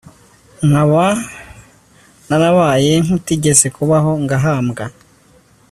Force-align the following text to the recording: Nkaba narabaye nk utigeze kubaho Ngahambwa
Nkaba 0.67 1.05
narabaye 2.27 2.91
nk 3.03 3.11
utigeze 3.17 3.67
kubaho 3.75 4.11
Ngahambwa 4.23 4.83